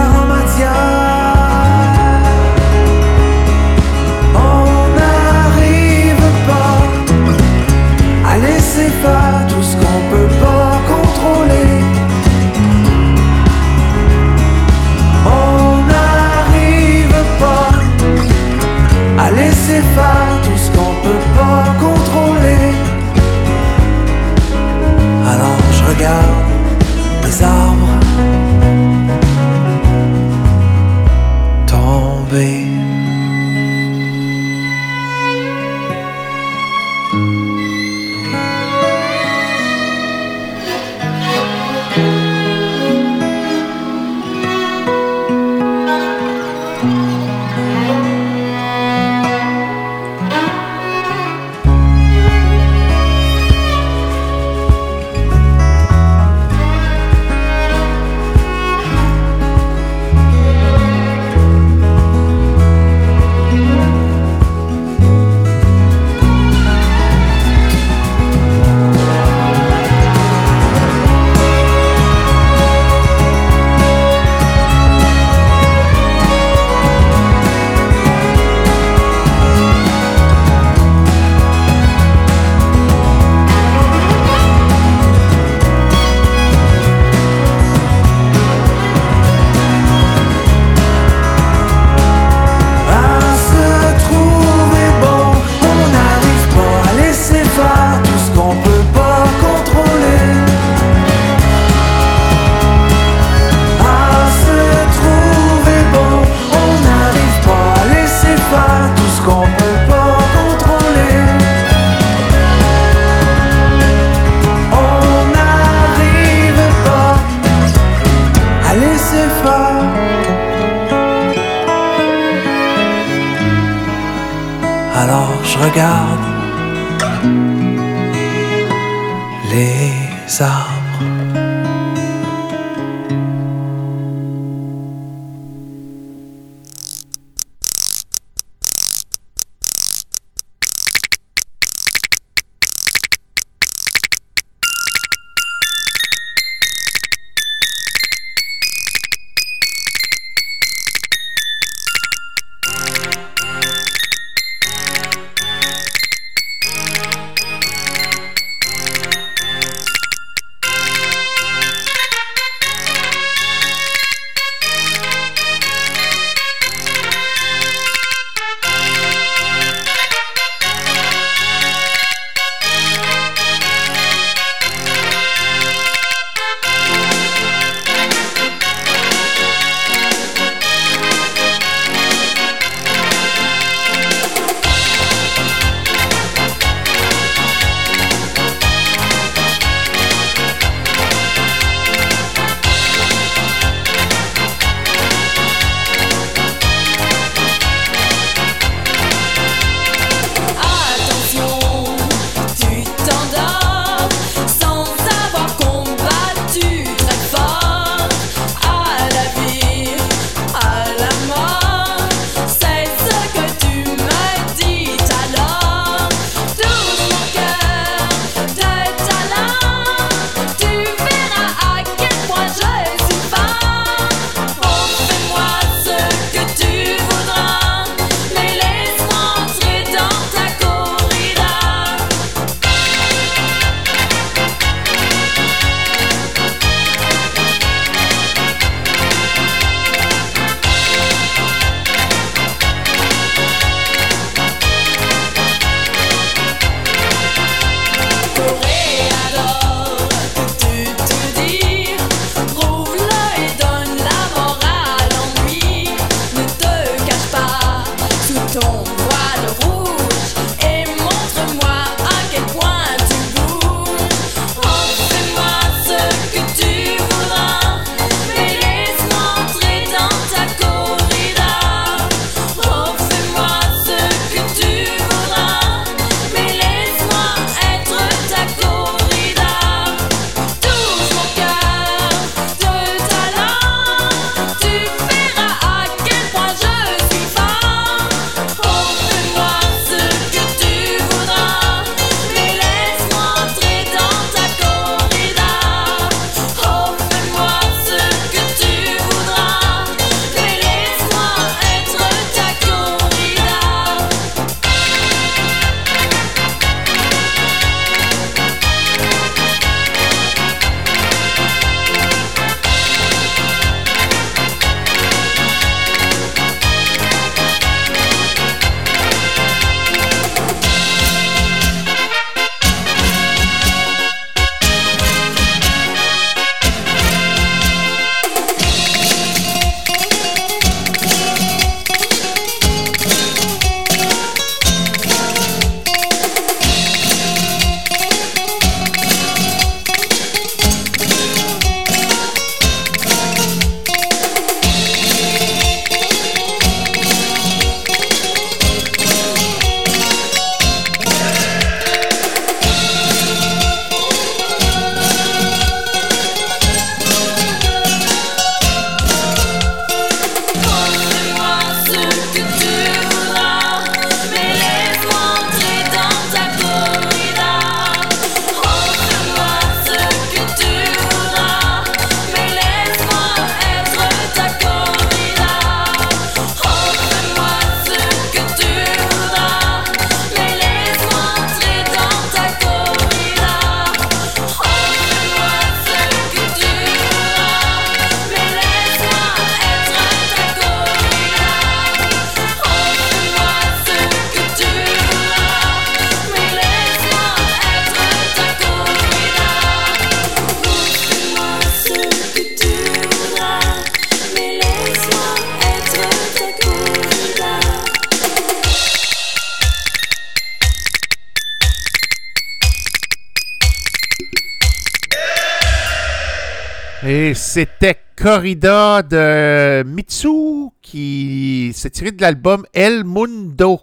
[418.22, 423.82] Corrida de Mitsu qui s'est tiré de l'album El Mundo.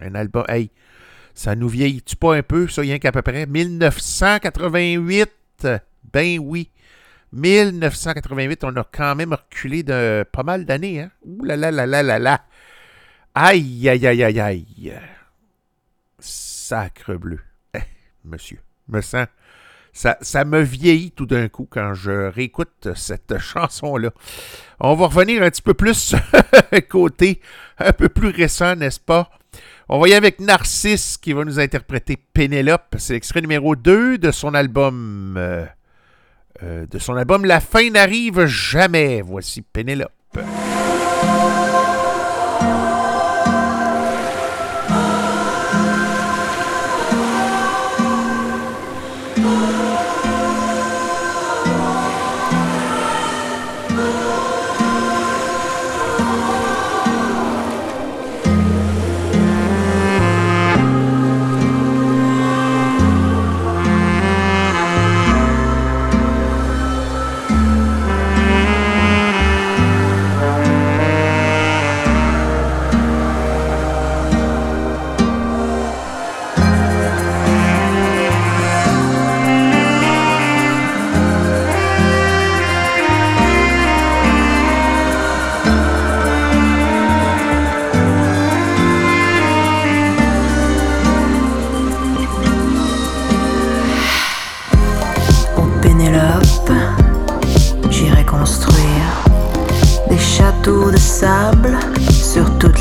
[0.00, 0.72] Un album, hey,
[1.34, 3.46] ça nous vieillit-tu pas un peu, ça, rien qu'à peu près?
[3.46, 5.68] 1988.
[6.12, 6.72] Ben oui.
[7.32, 11.12] 1988, on a quand même reculé de pas mal d'années, hein?
[11.22, 12.44] Ouh là là là là là là.
[13.36, 14.94] Aïe, aïe, aïe, aïe, aïe.
[16.18, 17.38] Sacre bleu.
[17.72, 17.82] Eh,
[18.24, 18.58] monsieur,
[18.88, 19.28] me sens
[19.96, 24.10] ça, ça me vieillit tout d'un coup quand je réécoute cette chanson-là.
[24.78, 26.14] On va revenir un petit peu plus
[26.90, 27.40] côté
[27.78, 29.30] un peu plus récent, n'est-ce pas?
[29.88, 32.96] On va y aller avec Narcisse qui va nous interpréter Pénélope.
[32.98, 35.36] C'est l'extrait numéro 2 de son album.
[35.38, 35.64] euh,
[36.62, 39.22] euh, de son album La fin n'arrive jamais.
[39.22, 40.12] Voici Pénélope.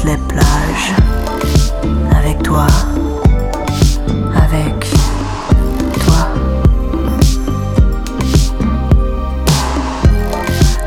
[0.05, 0.93] Les plages.
[2.15, 2.67] Avec toi,
[4.35, 4.87] avec
[6.03, 6.27] toi.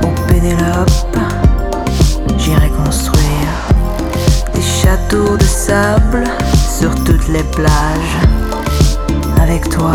[0.02, 1.18] Ô Pénélope,
[2.38, 3.52] j'irai construire
[4.54, 6.24] des châteaux de sable
[6.78, 8.18] sur toutes les plages.
[9.40, 9.92] Avec toi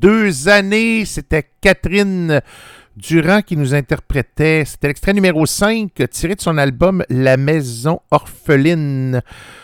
[0.00, 1.04] deux années.
[1.04, 2.40] C'était Catherine
[2.96, 4.64] Durand qui nous interprétait.
[4.64, 9.22] C'était l'extrait numéro 5 tiré de son album La Maison Orpheline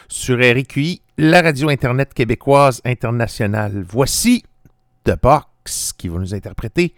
[0.09, 3.85] sur RQI, la radio Internet québécoise internationale.
[3.89, 4.45] Voici
[5.05, 6.95] The Box qui va nous interpréter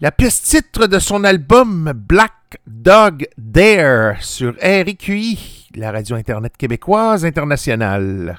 [0.00, 2.32] la pièce titre de son album Black
[2.66, 8.38] Dog Dare sur RQI, la radio Internet québécoise internationale.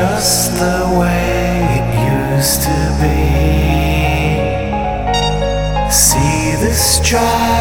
[0.00, 1.86] just the way it
[2.34, 3.20] used to be.
[5.92, 7.59] See this child.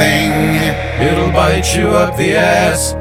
[0.00, 0.32] thing,
[1.06, 2.99] it'll bite you up the ass.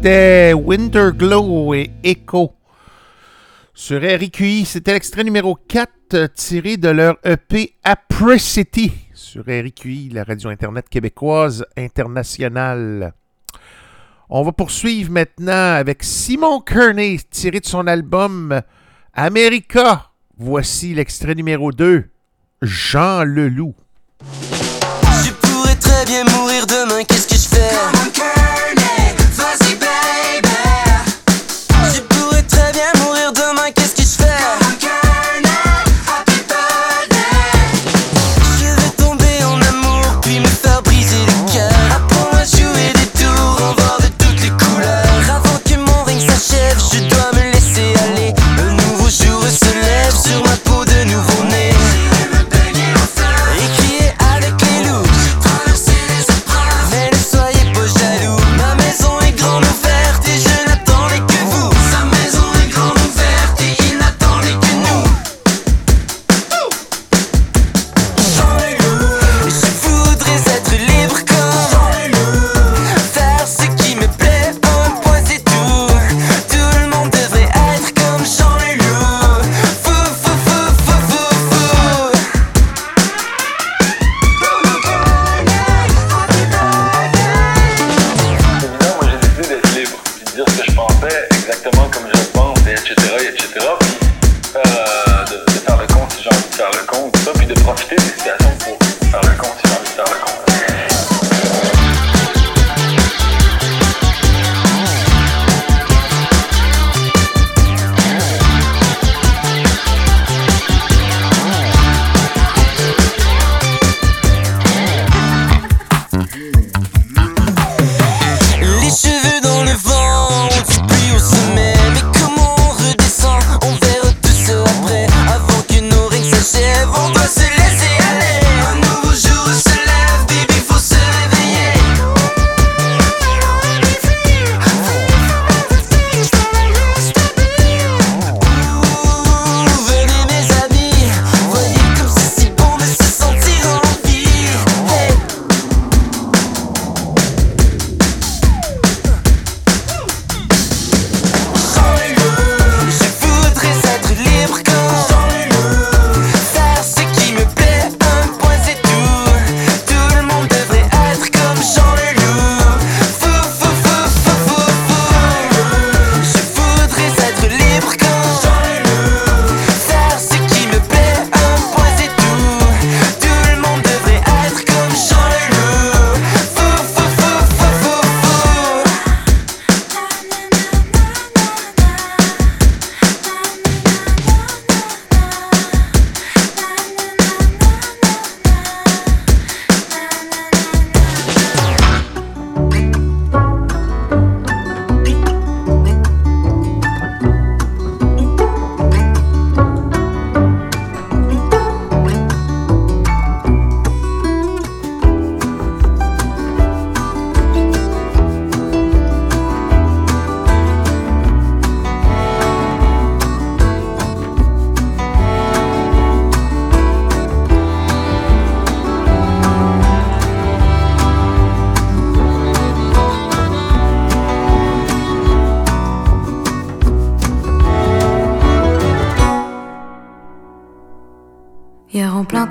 [0.00, 2.54] C'était Winterglow et Echo.
[3.74, 10.22] Sur RIQI, c'était l'extrait numéro 4 euh, tiré de leur EP Apricity sur RIQI, la
[10.22, 13.12] radio Internet québécoise internationale.
[14.30, 18.62] On va poursuivre maintenant avec Simon Kearney tiré de son album
[19.14, 20.12] America.
[20.36, 22.04] Voici l'extrait numéro 2,
[22.62, 23.74] Jean Leloup.
[25.24, 27.97] Je pourrais très bien mourir demain, qu'est-ce que je fais?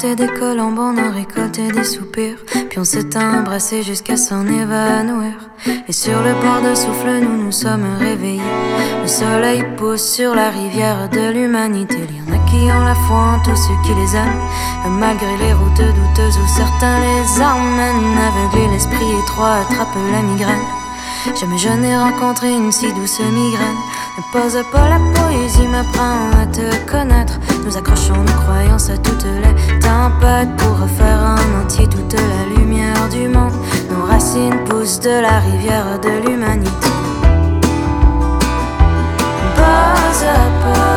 [0.05, 2.37] Des colombes, on a récolté des soupirs.
[2.69, 5.33] Puis on s'est embrassé jusqu'à s'en évanouir.
[5.87, 8.41] Et sur le bord de souffle, nous nous sommes réveillés.
[9.01, 11.97] Le soleil pousse sur la rivière de l'humanité.
[12.09, 14.99] Il y en a qui ont la foi en tous ceux qui les aiment.
[14.99, 18.17] Malgré les routes douteuses où certains les emmènent.
[18.17, 20.76] Aveugler l'esprit étroit attrape la migraine.
[21.35, 23.77] Jamais je n'ai rencontré une si douce migraine.
[24.17, 27.39] Ne pose pas la poésie, m'apprend à te connaître.
[27.65, 33.09] Nous accrochons nos croyances à toutes les tempêtes pour refaire en entier toute la lumière
[33.09, 33.53] du monde.
[33.91, 36.89] Nos racines poussent de la rivière de l'humanité.
[39.55, 40.96] Pas,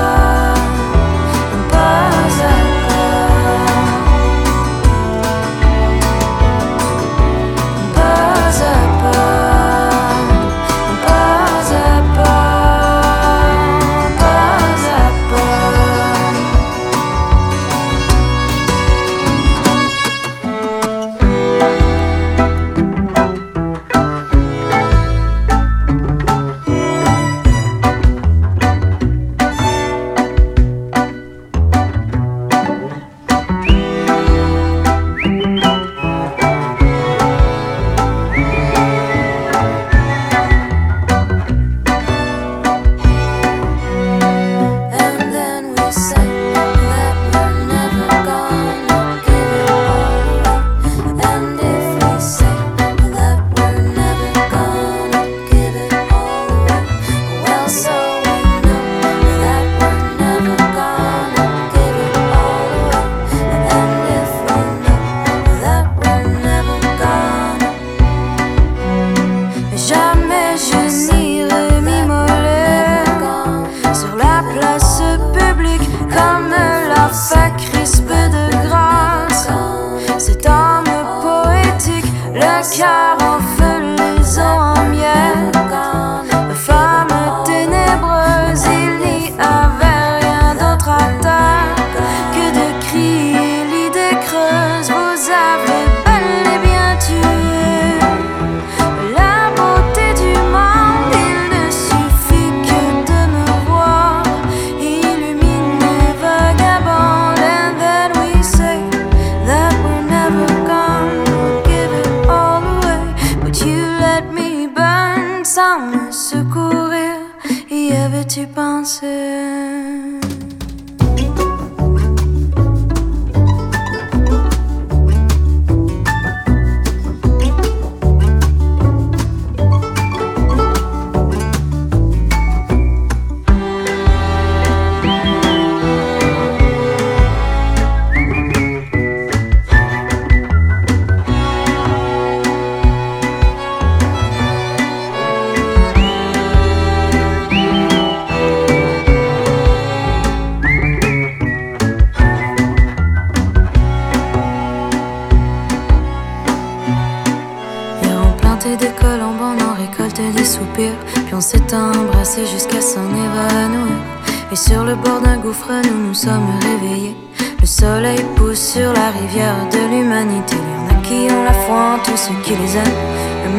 [164.52, 167.16] Et sur le bord d'un gouffre, nous nous sommes réveillés.
[167.60, 170.56] Le soleil pousse sur la rivière de l'humanité.
[170.56, 172.98] Il y en a qui ont la foi en tous ceux qui les aiment.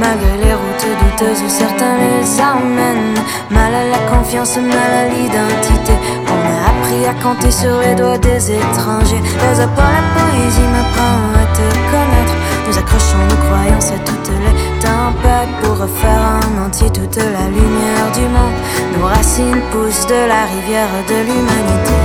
[0.02, 3.24] Malgré les routes douteuses où certains les emmènent.
[3.50, 5.94] Mal à la confiance, mal à l'identité.
[6.28, 9.24] On a appris à compter sur les doigts des étrangers.
[9.40, 12.36] Pas à pas la poésie m'apprend à te connaître.
[12.68, 18.08] Nous accrochons nos croyances à toutes les tempêtes pour refaire en entier toute la lumière
[18.14, 18.58] du monde.
[18.98, 22.00] Nos racines poussent de la rivière de l'humanité.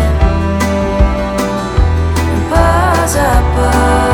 [2.50, 4.05] Pas à pas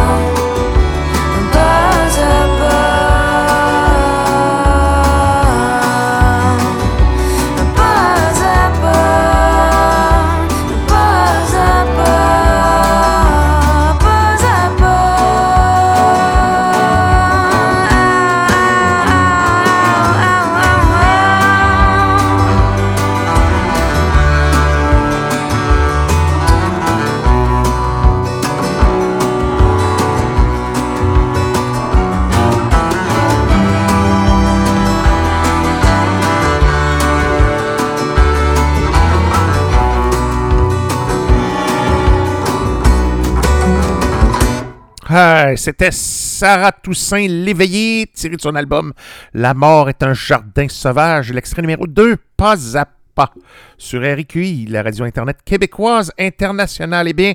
[45.56, 48.92] C'était Sarah Toussaint l'éveillé, tiré de son album
[49.34, 53.32] La mort est un jardin sauvage, l'extrait numéro 2, Pas à pas,
[53.76, 57.08] sur RQI, la radio Internet québécoise internationale.
[57.08, 57.34] Eh bien,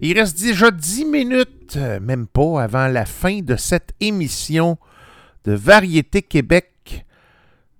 [0.00, 4.78] Il reste déjà 10 minutes, euh, même pas, avant la fin de cette émission
[5.44, 7.04] de Variété Québec.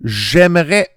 [0.02, 0.96] J'aimerais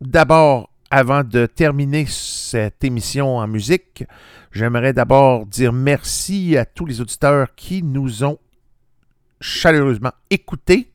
[0.00, 4.04] d'abord, avant de terminer cette émission en musique,
[4.52, 8.38] j'aimerais d'abord dire merci à tous les auditeurs qui nous ont
[9.40, 10.90] chaleureusement écoutés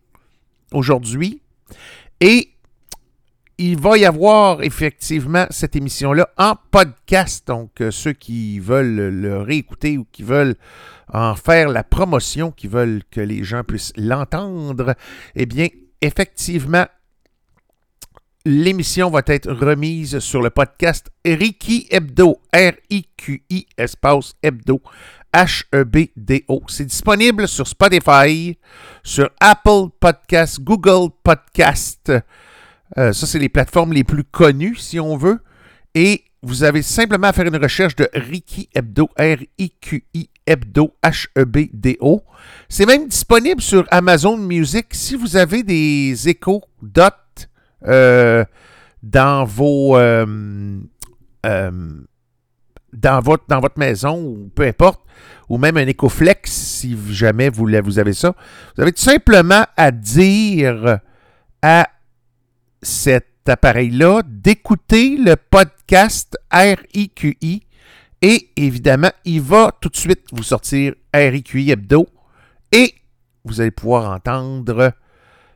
[0.72, 1.42] aujourd'hui.
[2.20, 2.52] Et
[3.60, 7.48] il va y avoir effectivement cette émission-là en podcast.
[7.48, 10.56] Donc, euh, ceux qui veulent le réécouter ou qui veulent
[11.12, 14.96] en faire la promotion, qui veulent que les gens puissent l'entendre,
[15.36, 15.68] eh bien,
[16.02, 16.86] effectivement,
[18.48, 24.82] l'émission va être remise sur le podcast Ricky Hebdo, R-I-Q-I, espace Hebdo,
[25.34, 26.62] H-E-B-D-O.
[26.70, 28.58] C'est disponible sur Spotify,
[29.04, 32.10] sur Apple Podcast, Google Podcast.
[32.98, 35.40] Euh, ça, c'est les plateformes les plus connues, si on veut.
[35.94, 42.24] Et vous avez simplement à faire une recherche de Ricky Hebdo, R-I-Q-I Hebdo, H-E-B-D-O.
[42.70, 47.14] C'est même disponible sur Amazon Music si vous avez des échos dot
[47.86, 48.44] euh,
[49.04, 49.98] dans vos.
[49.98, 50.80] euh,
[51.46, 51.72] euh,
[52.94, 55.02] dans votre, dans votre maison, ou peu importe,
[55.50, 58.34] ou même un Ecoflex, si jamais vous, vous avez ça.
[58.76, 61.00] Vous avez tout simplement à dire
[61.62, 61.88] à
[62.82, 67.68] cet appareil-là d'écouter le podcast RIQI
[68.22, 72.08] et évidemment, il va tout de suite vous sortir RIQI Hebdo
[72.72, 72.96] et
[73.44, 74.92] vous allez pouvoir entendre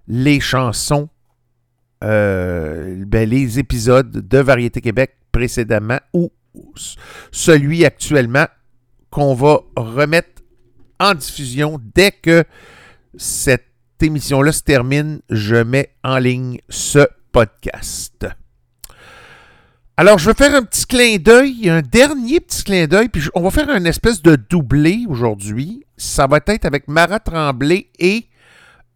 [0.07, 1.09] les chansons,
[2.03, 6.31] euh, ben, les épisodes de Variété Québec précédemment ou
[7.31, 8.47] celui actuellement
[9.09, 10.41] qu'on va remettre
[10.99, 12.43] en diffusion dès que
[13.15, 13.65] cette
[14.01, 15.21] émission-là se termine.
[15.29, 18.25] Je mets en ligne ce podcast.
[19.97, 23.41] Alors, je vais faire un petit clin d'œil, un dernier petit clin d'œil, puis on
[23.41, 25.85] va faire une espèce de doublé aujourd'hui.
[25.97, 28.25] Ça va être avec Marat Tremblay et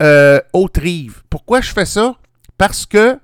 [0.01, 1.21] euh, Haute-Rive.
[1.29, 2.17] Pourquoi je fais ça?
[2.57, 3.19] Parce que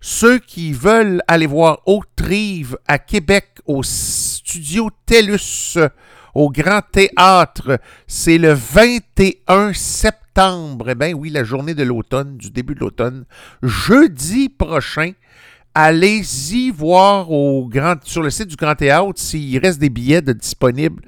[0.00, 5.78] ceux qui veulent aller voir Haute-Rive à Québec au studio TELUS,
[6.34, 10.90] au Grand Théâtre, c'est le 21 septembre.
[10.90, 13.24] Eh bien oui, la journée de l'automne, du début de l'automne.
[13.62, 15.12] Jeudi prochain,
[15.74, 21.02] allez-y voir au grand, sur le site du Grand Théâtre s'il reste des billets disponibles.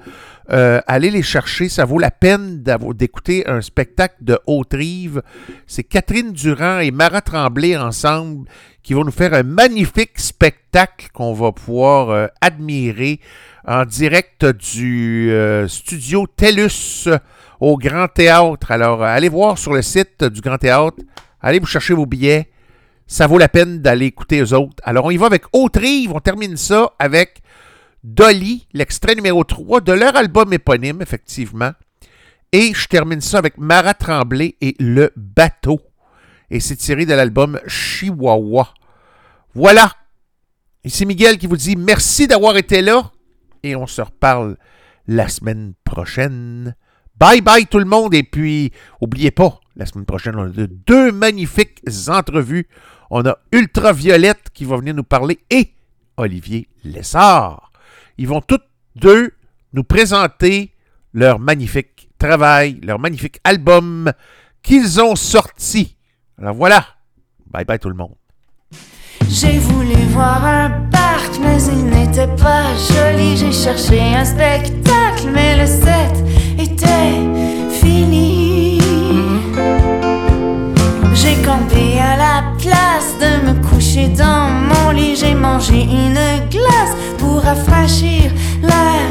[0.51, 2.63] Euh, allez les chercher, ça vaut la peine
[2.95, 5.21] d'écouter un spectacle de Haute-Rive.
[5.67, 8.49] C'est Catherine Durand et Marat Tremblay ensemble
[8.81, 13.21] qui vont nous faire un magnifique spectacle qu'on va pouvoir euh, admirer
[13.65, 17.07] en direct du euh, studio TELUS
[17.61, 18.71] au Grand Théâtre.
[18.71, 20.97] Alors, allez voir sur le site du Grand Théâtre,
[21.41, 22.49] allez vous chercher vos billets.
[23.07, 24.81] Ça vaut la peine d'aller écouter eux autres.
[24.83, 26.11] Alors, on y va avec Haute-Rive.
[26.13, 27.42] On termine ça avec
[28.03, 31.71] Dolly, l'extrait numéro 3 de leur album éponyme, effectivement.
[32.51, 35.79] Et je termine ça avec Marat Tremblay et Le Bateau.
[36.51, 38.73] Et c'est tiré de l'album Chihuahua.
[39.55, 39.91] Voilà.
[40.83, 43.11] Ici Miguel qui vous dit merci d'avoir été là.
[43.63, 44.57] Et on se reparle
[45.07, 46.75] la semaine prochaine.
[47.17, 48.13] Bye bye tout le monde.
[48.13, 52.67] Et puis, oubliez pas, la semaine prochaine, on a de- deux magnifiques entrevues.
[53.09, 55.71] On a Ultraviolette qui va venir nous parler et
[56.17, 57.62] Olivier Lessard.
[58.17, 58.59] Ils vont tous
[58.95, 59.31] deux
[59.73, 60.73] nous présenter
[61.13, 64.11] leur magnifique travail, leur magnifique album
[64.61, 65.97] qu'ils ont sorti.
[66.39, 66.85] Alors voilà.
[67.51, 68.15] Bye bye tout le monde.
[69.29, 73.37] J'ai voulu voir un parc, mais il n'était pas joli.
[73.37, 76.23] J'ai cherché un spectacle, mais le set
[76.59, 77.62] était
[82.17, 85.15] la place de me coucher dans mon lit.
[85.15, 86.19] J'ai mangé une
[86.49, 88.31] glace pour rafraîchir
[88.61, 89.09] l'air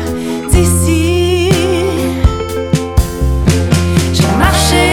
[0.51, 1.51] d'ici.
[4.13, 4.85] J'ai marché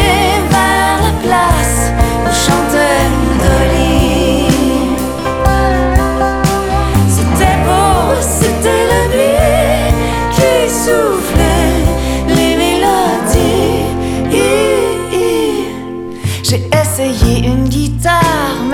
[0.49, 1.91] vers la place
[2.25, 3.18] où chantait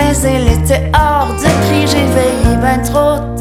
[0.06, 1.88] mais elle était hors de prix.
[1.88, 3.35] J'ai veillé ben trop